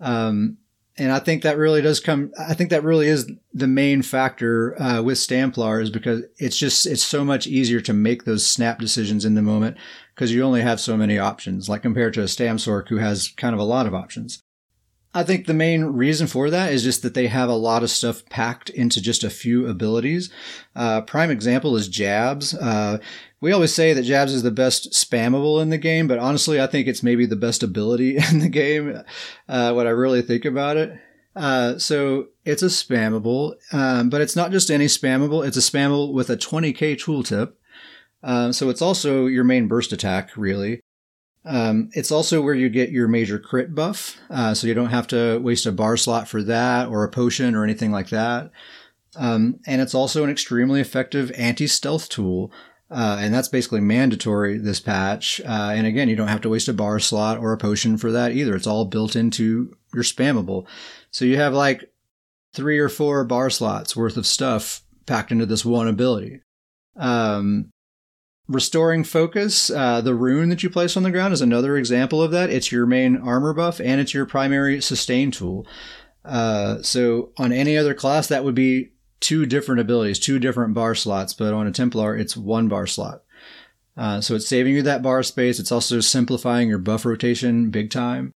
[0.00, 0.58] Um,
[0.98, 4.80] and i think that really does come i think that really is the main factor
[4.80, 8.78] uh, with stamplar is because it's just it's so much easier to make those snap
[8.78, 9.76] decisions in the moment
[10.14, 13.28] because you only have so many options like compared to a Stam Sorc who has
[13.36, 14.40] kind of a lot of options
[15.18, 17.90] I think the main reason for that is just that they have a lot of
[17.90, 20.30] stuff packed into just a few abilities.
[20.76, 22.54] Uh, prime example is Jabs.
[22.54, 22.98] Uh,
[23.40, 26.68] we always say that Jabs is the best spammable in the game, but honestly, I
[26.68, 29.02] think it's maybe the best ability in the game.
[29.48, 30.96] Uh, when I really think about it.
[31.34, 35.44] Uh, so it's a spammable, um, but it's not just any spammable.
[35.44, 37.54] It's a spammable with a 20k tooltip.
[38.22, 40.80] Uh, so it's also your main burst attack, really.
[41.48, 45.06] Um, it's also where you get your major crit buff, uh, so you don't have
[45.08, 48.50] to waste a bar slot for that or a potion or anything like that.
[49.16, 52.52] Um, and it's also an extremely effective anti-stealth tool,
[52.90, 55.40] uh, and that's basically mandatory this patch.
[55.40, 58.12] Uh, and again, you don't have to waste a bar slot or a potion for
[58.12, 58.54] that either.
[58.54, 60.66] It's all built into your spammable.
[61.10, 61.90] So you have like
[62.52, 66.42] three or four bar slots worth of stuff packed into this one ability.
[66.96, 67.70] Um,
[68.48, 72.30] Restoring focus, uh, the rune that you place on the ground is another example of
[72.30, 72.48] that.
[72.48, 75.66] It's your main armor buff and it's your primary sustain tool.
[76.24, 80.94] Uh, so on any other class, that would be two different abilities, two different bar
[80.94, 83.22] slots, but on a Templar, it's one bar slot.
[83.98, 85.58] Uh, so it's saving you that bar space.
[85.58, 88.32] It's also simplifying your buff rotation big time.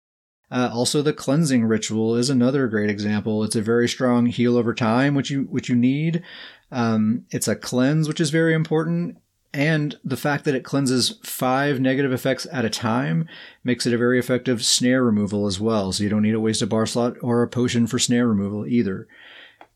[0.50, 3.44] Uh, also, the cleansing ritual is another great example.
[3.44, 6.24] It's a very strong heal over time, which you which you need.
[6.72, 9.18] Um, it's a cleanse, which is very important.
[9.52, 13.26] And the fact that it cleanses five negative effects at a time
[13.64, 15.90] makes it a very effective snare removal as well.
[15.90, 18.64] So you don't need to waste a bar slot or a potion for snare removal
[18.66, 19.08] either.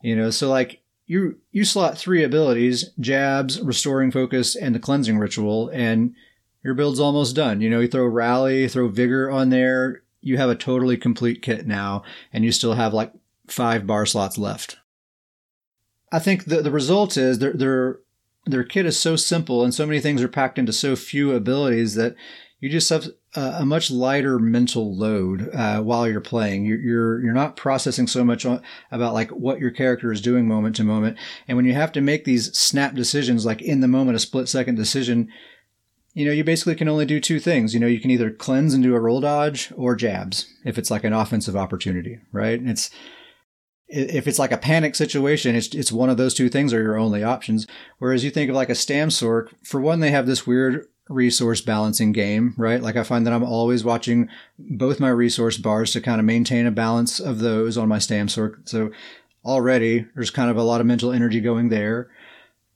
[0.01, 5.19] You know, so like you you slot three abilities, jabs, restoring focus, and the cleansing
[5.19, 6.15] ritual, and
[6.63, 7.61] your build's almost done.
[7.61, 11.67] You know, you throw rally, throw vigor on there, you have a totally complete kit
[11.67, 13.13] now, and you still have like
[13.49, 14.79] five bar slots left.
[16.13, 17.99] I think the the result is they're they're
[18.47, 21.95] their kit is so simple and so many things are packed into so few abilities
[21.95, 22.15] that
[22.61, 26.65] you just have a, a much lighter mental load uh, while you're playing.
[26.65, 28.47] You're, you're you're not processing so much
[28.91, 31.19] about like what your character is doing moment to moment.
[31.47, 34.49] And when you have to make these snap decisions, like in the moment, a split
[34.49, 35.29] second decision,
[36.15, 37.75] you know, you basically can only do two things.
[37.75, 40.91] You know, you can either cleanse and do a roll dodge or jabs if it's
[40.91, 42.59] like an offensive opportunity, right?
[42.59, 42.91] And it's
[43.89, 46.99] if it's like a panic situation, it's it's one of those two things are your
[46.99, 47.67] only options.
[47.99, 51.61] Whereas you think of like a Stam Sorc, for one, they have this weird resource
[51.61, 52.83] balancing game, right?
[52.83, 56.67] Like I find that I'm always watching both my resource bars to kind of maintain
[56.67, 58.69] a balance of those on my Stam Sorc.
[58.69, 58.91] So
[59.45, 62.11] already there's kind of a lot of mental energy going there.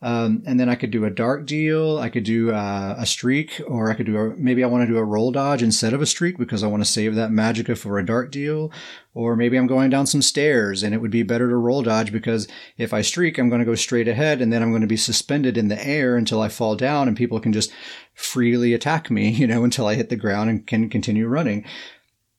[0.00, 1.98] Um, and then I could do a dark deal.
[1.98, 4.92] I could do uh, a streak, or I could do a, maybe I want to
[4.92, 7.76] do a roll dodge instead of a streak because I want to save that magicka
[7.76, 8.70] for a dark deal.
[9.12, 12.12] Or maybe I'm going down some stairs and it would be better to roll dodge
[12.12, 14.86] because if I streak, I'm going to go straight ahead and then I'm going to
[14.86, 17.72] be suspended in the air until I fall down and people can just
[18.14, 21.64] freely attack me, you know, until I hit the ground and can continue running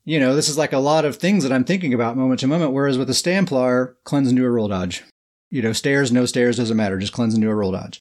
[0.02, 2.46] you know, this is like a lot of things that I'm thinking about moment to
[2.46, 2.72] moment.
[2.72, 5.04] Whereas with the Stamplar, cleanse and do a roll dodge.
[5.50, 6.98] You know, stairs, no stairs, doesn't matter.
[6.98, 8.00] Just cleanse into a roll dodge.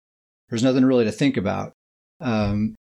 [0.50, 1.74] There's nothing really to think about.
[2.20, 2.76] Um,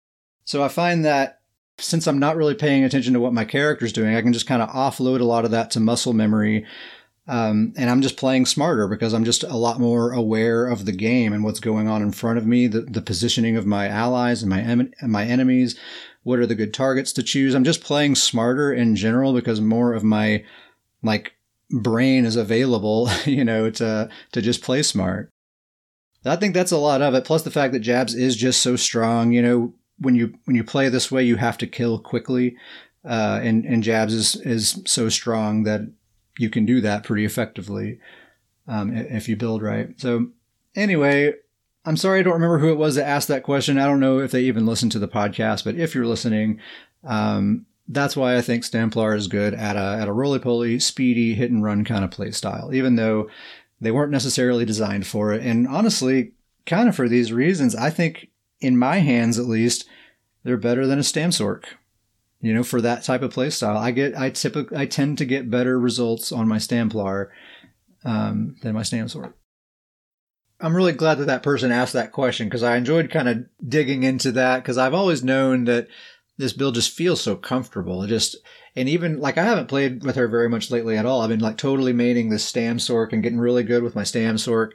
[0.45, 1.41] so I find that
[1.79, 4.63] since I'm not really paying attention to what my character's doing, I can just kind
[4.63, 6.65] of offload a lot of that to muscle memory.
[7.27, 10.93] Um, and I'm just playing smarter because I'm just a lot more aware of the
[10.93, 14.43] game and what's going on in front of me, the, the positioning of my allies
[14.43, 15.79] and my em- my enemies,
[16.23, 17.55] what are the good targets to choose.
[17.55, 20.45] I'm just playing smarter in general because more of my
[21.03, 21.35] like
[21.71, 25.31] brain is available, you know, to to just play smart.
[26.27, 27.25] I think that's a lot of it.
[27.25, 29.33] Plus the fact that Jabs is just so strong.
[29.33, 32.57] You know, when you when you play this way, you have to kill quickly,
[33.05, 35.83] uh, and and Jabs is is so strong that
[36.39, 38.01] you can do that pretty effectively
[38.67, 39.99] um, if you build right.
[40.01, 40.29] So
[40.75, 41.35] anyway,
[41.85, 43.79] I'm sorry I don't remember who it was that asked that question.
[43.79, 46.61] I don't know if they even listened to the podcast, but if you're listening,
[47.05, 51.35] um, that's why I think Stamplar is good at a at a roly poly, speedy
[51.35, 52.73] hit and run kind of play style.
[52.73, 53.29] Even though
[53.81, 55.43] they weren't necessarily designed for it.
[55.43, 56.33] And honestly,
[56.67, 59.87] kind of for these reasons, I think, in my hands at least,
[60.43, 61.65] they're better than a Stamsorc.
[62.41, 65.25] You know, for that type of play style, I get, I typically, I tend to
[65.25, 67.29] get better results on my Stamplar
[68.05, 69.33] um, than my Stamsorc.
[70.61, 74.03] I'm really glad that that person asked that question because I enjoyed kind of digging
[74.03, 75.89] into that because I've always known that
[76.37, 78.03] this build just feels so comfortable.
[78.03, 78.37] It just
[78.77, 81.21] and even like I haven't played with her very much lately at all.
[81.21, 84.71] I've been like totally maining this Stamsorc and getting really good with my Stamsorc.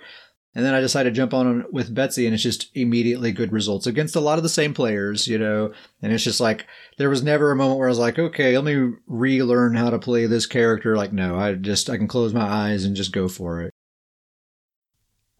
[0.55, 3.85] And then I decided to jump on with Betsy, and it's just immediately good results
[3.85, 5.73] against a lot of the same players, you know.
[6.01, 6.65] And it's just like
[6.97, 9.99] there was never a moment where I was like, okay, let me relearn how to
[9.99, 10.97] play this character.
[10.97, 13.71] Like, no, I just I can close my eyes and just go for it.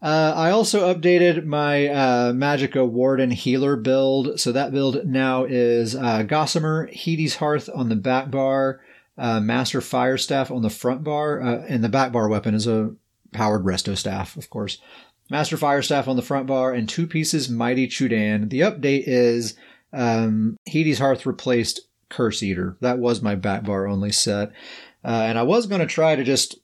[0.02, 4.40] Uh, I also updated my uh, Magicka Warden healer build.
[4.40, 8.80] So that build now is uh, Gossamer, Hiti's Hearth on the back bar,
[9.18, 12.66] uh, Master Fire Staff on the front bar, uh, and the back bar weapon is
[12.66, 12.94] a
[13.32, 14.78] powered Resto Staff, of course.
[15.30, 18.48] Master Fire Staff on the front bar, and two pieces Mighty Chudan.
[18.48, 19.54] The update is
[19.92, 22.76] um, Hiti's Hearth replaced Curse Eater.
[22.80, 24.52] That was my back bar only set.
[25.04, 26.58] Uh, and I was going to try to just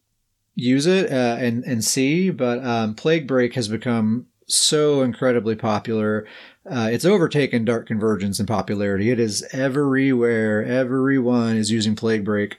[0.56, 6.26] use it uh, and and see, but um, Plague Break has become so incredibly popular.
[6.68, 9.10] Uh, it's overtaken Dark Convergence in popularity.
[9.10, 10.64] It is everywhere.
[10.64, 12.56] Everyone is using Plague Break.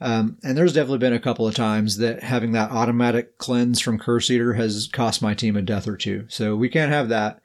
[0.00, 3.98] Um, and there's definitely been a couple of times that having that automatic cleanse from
[3.98, 6.26] Curse Eater has cost my team a death or two.
[6.28, 7.40] So we can't have that.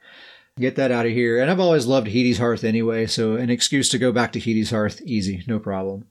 [0.58, 1.40] Get that out of here.
[1.40, 4.70] And I've always loved Hiti's Hearth anyway, so an excuse to go back to Hiti's
[4.70, 6.06] Hearth, easy, no problem.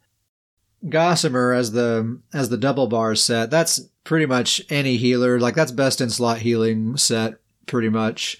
[0.87, 3.51] Gossamer as the as the double bar set.
[3.51, 5.39] That's pretty much any healer.
[5.39, 8.39] Like that's best in slot healing set, pretty much.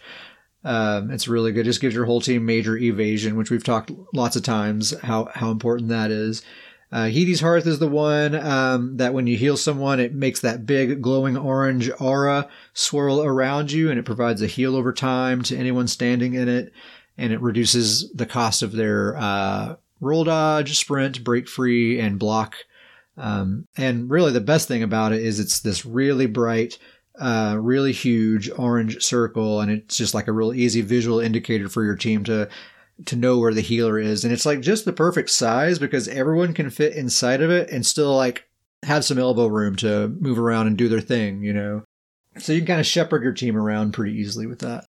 [0.64, 1.66] Um, it's really good.
[1.66, 5.52] Just gives your whole team major evasion, which we've talked lots of times how how
[5.52, 6.42] important that is.
[6.92, 10.66] Uh, Hiti's Hearth is the one um, that when you heal someone, it makes that
[10.66, 15.56] big glowing orange aura swirl around you, and it provides a heal over time to
[15.56, 16.74] anyone standing in it,
[17.16, 22.56] and it reduces the cost of their uh, roll dodge, sprint, break free, and block.
[23.18, 26.78] Um, and really, the best thing about it is it's this really bright,
[27.20, 31.84] uh, really huge orange circle, and it's just like a real easy visual indicator for
[31.84, 32.50] your team to
[33.06, 34.24] to know where the healer is.
[34.24, 37.86] And it's like just the perfect size because everyone can fit inside of it and
[37.86, 38.46] still like
[38.84, 41.84] have some elbow room to move around and do their thing, you know.
[42.38, 44.86] So you can kind of shepherd your team around pretty easily with that.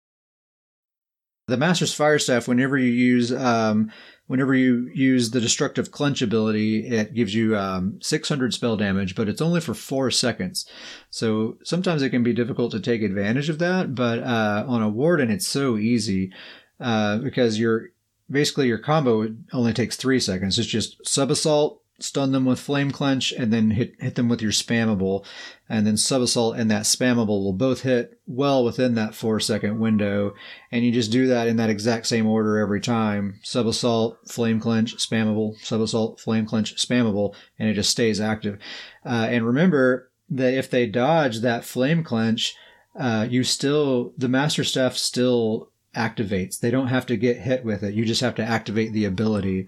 [1.48, 3.92] The Master's Fire Staff, whenever you use um,
[4.26, 9.28] whenever you use the destructive clench ability, it gives you um, 600 spell damage, but
[9.28, 10.66] it's only for four seconds.
[11.10, 14.88] So sometimes it can be difficult to take advantage of that, but uh, on a
[14.88, 16.32] warden, it's so easy
[16.80, 17.90] uh, because you're
[18.30, 20.58] basically your combo only takes three seconds.
[20.58, 24.42] It's just sub assault, stun them with flame clench, and then hit hit them with
[24.42, 25.24] your spammable,
[25.68, 29.80] and then sub assault and that spammable will both hit well within that four second
[29.80, 30.34] window,
[30.70, 33.40] and you just do that in that exact same order every time.
[33.42, 38.58] Sub assault, flame clench, spammable, sub assault, flame clench, spammable, and it just stays active.
[39.04, 42.54] Uh, and remember that if they dodge that flame clench,
[42.98, 46.60] uh, you still the master staff still activates.
[46.60, 47.94] They don't have to get hit with it.
[47.94, 49.66] You just have to activate the ability.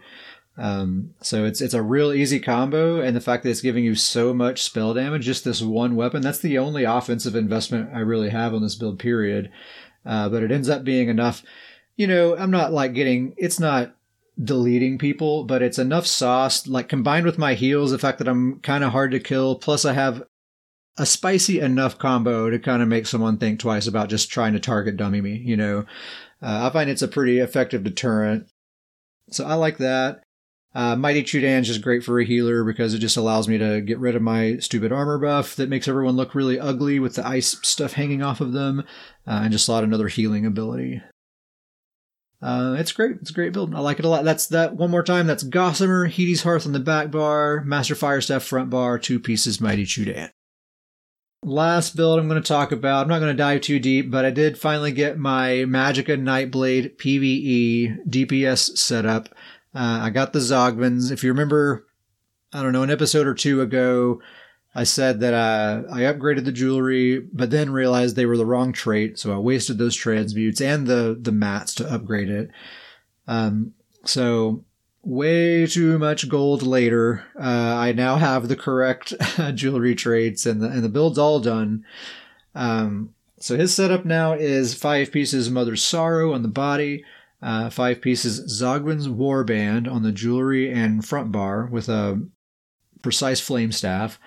[0.58, 3.94] Um, so it's it's a real easy combo, and the fact that it's giving you
[3.94, 8.30] so much spell damage, just this one weapon, that's the only offensive investment I really
[8.30, 8.98] have on this build.
[8.98, 9.50] Period.
[10.04, 11.42] Uh, but it ends up being enough.
[11.96, 13.34] You know, I'm not like getting.
[13.36, 13.94] It's not
[14.42, 16.66] deleting people, but it's enough sauce.
[16.66, 19.84] Like combined with my heals, the fact that I'm kind of hard to kill, plus
[19.84, 20.24] I have
[20.96, 24.60] a spicy enough combo to kind of make someone think twice about just trying to
[24.60, 25.36] target dummy me.
[25.36, 25.78] You know,
[26.42, 28.48] uh, I find it's a pretty effective deterrent.
[29.30, 30.22] So I like that.
[30.74, 33.80] Uh, Mighty Chudan is just great for a healer because it just allows me to
[33.80, 37.26] get rid of my stupid armor buff that makes everyone look really ugly with the
[37.26, 38.80] ice stuff hanging off of them,
[39.26, 41.02] uh, and just slot another healing ability.
[42.40, 43.16] Uh, it's great.
[43.20, 43.74] It's a great build.
[43.74, 44.24] I like it a lot.
[44.24, 45.26] That's that one more time.
[45.26, 49.84] That's Gossamer, Hiti's Hearth on the back bar, Master Firestaff front bar, two pieces Mighty
[49.84, 50.30] Chudan.
[51.44, 53.02] Last build I'm going to talk about.
[53.02, 56.96] I'm not going to dive too deep, but I did finally get my Magicka Nightblade
[56.96, 59.28] PVE DPS setup.
[59.74, 61.10] Uh, I got the Zogbyns.
[61.10, 61.86] If you remember,
[62.52, 64.20] I don't know, an episode or two ago,
[64.74, 68.72] I said that uh, I upgraded the jewelry, but then realized they were the wrong
[68.72, 72.50] trait, so I wasted those transmutes and the the mats to upgrade it.
[73.26, 74.64] Um, so
[75.02, 77.24] way too much gold later.
[77.38, 79.14] Uh, I now have the correct
[79.54, 81.84] jewelry traits, and the and the build's all done.
[82.54, 87.04] Um, so his setup now is five pieces Mother's Sorrow on the body,
[87.42, 92.20] uh, five pieces Zogbyns Warband on the jewelry and front bar with a
[93.02, 94.18] precise flame staff,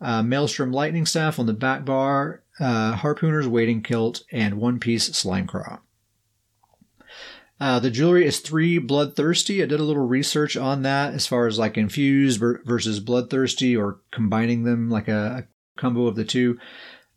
[0.00, 5.10] uh, Maelstrom Lightning Staff on the back bar, uh, Harpooner's Wading Kilt, and one piece
[5.10, 5.80] Slimecraw.
[7.60, 9.62] Uh, the jewelry is three bloodthirsty.
[9.62, 14.00] I did a little research on that as far as like infused versus bloodthirsty or
[14.10, 16.58] combining them like a, a combo of the two.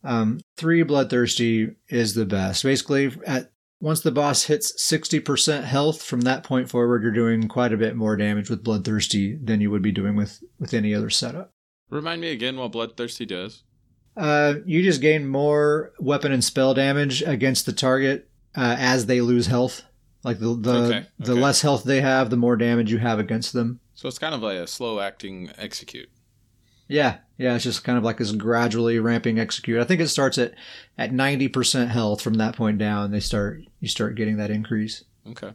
[0.04, 2.64] Um, three bloodthirsty is the best.
[2.64, 7.74] Basically, at once the boss hits 60% health from that point forward, you're doing quite
[7.74, 11.10] a bit more damage with bloodthirsty than you would be doing with with any other
[11.10, 11.54] setup.
[11.90, 13.64] Remind me again what bloodthirsty does.
[14.16, 19.22] Uh, you just gain more weapon and spell damage against the target uh, as they
[19.22, 19.84] lose health.
[20.24, 21.08] Like the the, okay, okay.
[21.20, 23.80] the less health they have, the more damage you have against them.
[23.94, 26.10] So it's kind of like a slow acting execute.
[26.88, 29.80] Yeah, yeah, it's just kind of like this gradually ramping execute.
[29.80, 30.54] I think it starts at
[30.98, 32.22] at ninety percent health.
[32.22, 35.04] From that point down, they start you start getting that increase.
[35.30, 35.52] Okay.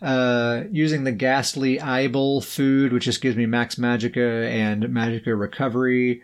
[0.00, 5.38] Uh, using the ghastly eye bowl food, which just gives me max magicka and magicka
[5.38, 6.22] recovery.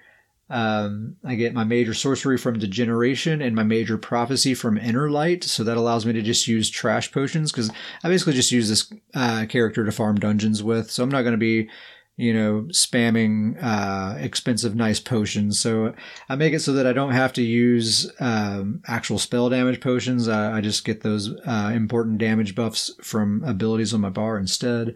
[0.48, 5.42] Um, I get my major sorcery from Degeneration and my major prophecy from Inner Light,
[5.42, 7.68] so that allows me to just use trash potions because
[8.04, 10.90] I basically just use this uh, character to farm dungeons with.
[10.90, 11.68] So I'm not going to be,
[12.16, 15.58] you know, spamming uh, expensive, nice potions.
[15.58, 15.94] So
[16.28, 20.26] I make it so that I don't have to use um, actual spell damage potions.
[20.28, 24.94] I just get those uh, important damage buffs from abilities on my bar instead.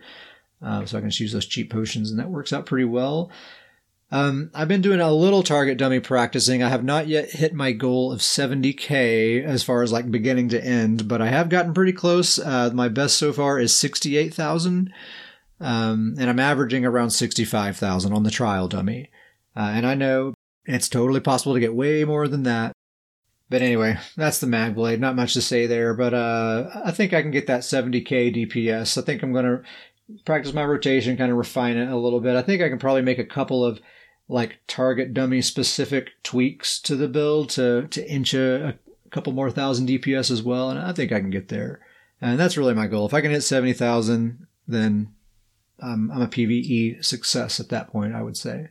[0.63, 3.31] Uh, so I can just use those cheap potions, and that works out pretty well.
[4.13, 6.63] Um, I've been doing a little target dummy practicing.
[6.63, 10.65] I have not yet hit my goal of 70k as far as like beginning to
[10.65, 12.39] end, but I have gotten pretty close.
[12.39, 14.93] Uh, my best so far is 68,000,
[15.61, 19.11] um, and I'm averaging around 65,000 on the trial dummy.
[19.55, 20.35] Uh, and I know
[20.65, 22.73] it's totally possible to get way more than that.
[23.49, 25.01] But anyway, that's the mag blade.
[25.01, 28.97] Not much to say there, but uh, I think I can get that 70k DPS.
[28.97, 29.63] I think I'm going to
[30.25, 32.37] practice my rotation, kind of refine it a little bit.
[32.37, 33.81] I think I can probably make a couple of
[34.29, 39.51] like target dummy specific tweaks to the build to to inch a, a couple more
[39.51, 41.81] thousand DPS as well, and I think I can get there.
[42.21, 43.07] And that's really my goal.
[43.07, 44.47] If I can hit seventy thousand,
[45.81, 48.15] then I'm a PVE success at that point.
[48.15, 48.71] I would say.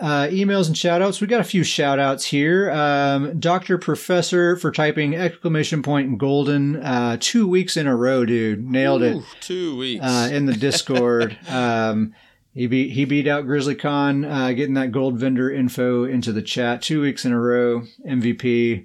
[0.00, 1.20] Uh, emails and shoutouts.
[1.20, 2.70] We got a few shoutouts here.
[2.70, 8.64] Um, Doctor Professor for typing exclamation point golden uh, two weeks in a row, dude.
[8.64, 9.24] Nailed Ooh, it.
[9.42, 11.36] Two weeks uh, in the Discord.
[11.48, 12.14] um,
[12.54, 16.42] he beat he beat out Grizzly Con, uh, getting that gold vendor info into the
[16.42, 17.82] chat two weeks in a row.
[18.08, 18.84] MVP.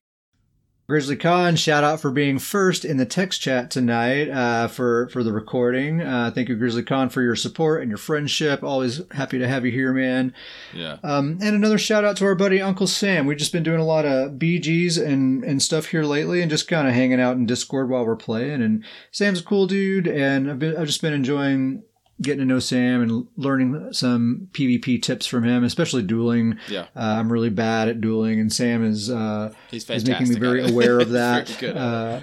[0.89, 5.21] Grizzly Con, shout out for being first in the text chat tonight uh, for for
[5.21, 6.01] the recording.
[6.01, 8.63] Uh, thank you, Grizzly Con, for your support and your friendship.
[8.63, 10.33] Always happy to have you here, man.
[10.73, 10.95] Yeah.
[11.03, 13.25] Um, and another shout out to our buddy Uncle Sam.
[13.25, 16.69] We've just been doing a lot of BGs and and stuff here lately, and just
[16.69, 18.61] kind of hanging out in Discord while we're playing.
[18.61, 21.83] And Sam's a cool dude, and I've been I've just been enjoying
[22.21, 26.57] getting to know Sam and learning some PvP tips from him, especially dueling.
[26.67, 30.35] Yeah, uh, I'm really bad at dueling, and Sam is uh, he's is making me
[30.35, 31.63] very aware of that.
[31.63, 32.21] uh,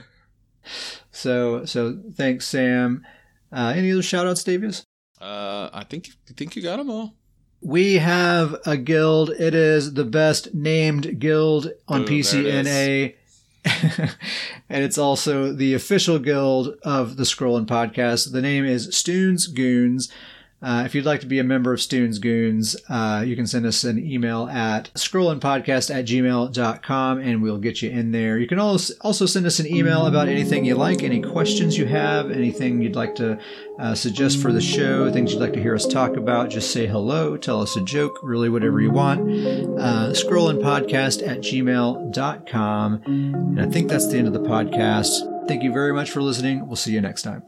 [1.11, 3.07] so so thanks, Sam.
[3.53, 4.85] Uh, any other shout outs, Davius?
[5.21, 7.15] Uh, I think I think you got them all.
[7.61, 9.31] We have a guild.
[9.31, 13.15] It is the best named guild on Ooh, PCNA
[14.69, 18.33] and it's also the official guild of the Scrolling Podcast.
[18.33, 20.11] The name is Stoons Goons.
[20.65, 23.67] Uh, if you'd like to be a member of Stoons Goons, uh, you can send
[23.67, 28.39] us an email at scrollingpodcast at gmail.com and we'll get you in there.
[28.39, 31.85] You can also, also send us an email about anything you like, any questions you
[31.87, 33.39] have, anything you'd like to
[33.79, 36.49] uh, suggest for the show, things you'd like to hear us talk about.
[36.49, 39.21] Just say hello, tell us a joke, really whatever you want.
[39.21, 43.03] Uh, scrollingpodcast at gmail.com.
[43.05, 45.47] And I think that's the end of the podcast.
[45.47, 46.67] Thank you very much for listening.
[46.67, 47.43] We'll see you next time.